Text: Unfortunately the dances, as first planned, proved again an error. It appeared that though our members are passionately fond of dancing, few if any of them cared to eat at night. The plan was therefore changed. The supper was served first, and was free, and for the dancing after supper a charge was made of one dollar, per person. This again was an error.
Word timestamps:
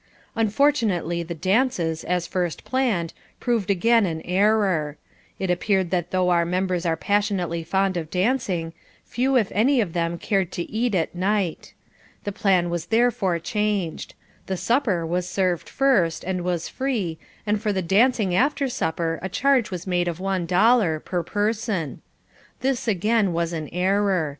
Unfortunately 0.35 1.21
the 1.21 1.35
dances, 1.35 2.03
as 2.03 2.25
first 2.25 2.63
planned, 2.63 3.13
proved 3.39 3.69
again 3.69 4.03
an 4.07 4.19
error. 4.23 4.97
It 5.37 5.51
appeared 5.51 5.91
that 5.91 6.09
though 6.09 6.31
our 6.31 6.43
members 6.43 6.87
are 6.87 6.97
passionately 6.97 7.63
fond 7.63 7.97
of 7.97 8.09
dancing, 8.09 8.73
few 9.05 9.35
if 9.37 9.51
any 9.51 9.79
of 9.79 9.93
them 9.93 10.17
cared 10.17 10.51
to 10.53 10.63
eat 10.63 10.95
at 10.95 11.13
night. 11.13 11.75
The 12.23 12.31
plan 12.31 12.71
was 12.71 12.87
therefore 12.87 13.37
changed. 13.37 14.15
The 14.47 14.57
supper 14.57 15.05
was 15.05 15.29
served 15.29 15.69
first, 15.69 16.23
and 16.23 16.41
was 16.43 16.67
free, 16.67 17.19
and 17.45 17.61
for 17.61 17.71
the 17.71 17.83
dancing 17.83 18.33
after 18.33 18.69
supper 18.69 19.19
a 19.21 19.29
charge 19.29 19.69
was 19.69 19.85
made 19.85 20.07
of 20.07 20.19
one 20.19 20.47
dollar, 20.47 20.99
per 20.99 21.21
person. 21.21 22.01
This 22.61 22.87
again 22.87 23.33
was 23.33 23.53
an 23.53 23.69
error. 23.69 24.29